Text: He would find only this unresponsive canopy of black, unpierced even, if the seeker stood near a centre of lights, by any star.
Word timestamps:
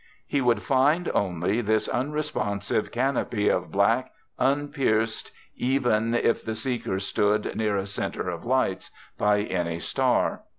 He 0.25 0.41
would 0.41 0.63
find 0.63 1.11
only 1.13 1.61
this 1.61 1.87
unresponsive 1.87 2.91
canopy 2.91 3.49
of 3.49 3.69
black, 3.69 4.11
unpierced 4.39 5.29
even, 5.55 6.15
if 6.15 6.43
the 6.43 6.55
seeker 6.55 6.99
stood 6.99 7.55
near 7.55 7.77
a 7.77 7.85
centre 7.85 8.27
of 8.27 8.43
lights, 8.43 8.89
by 9.19 9.41
any 9.41 9.77
star. 9.77 10.41